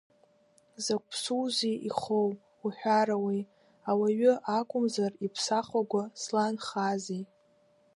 Закә 0.83 1.05
ԥсузеи 1.09 1.75
ихоу, 1.89 2.29
уҳәарауеи, 2.65 3.41
ауаҩы, 3.89 4.33
акәымзар, 4.57 5.11
иԥсахәага 5.25 6.03
зланхазеи! 6.21 7.23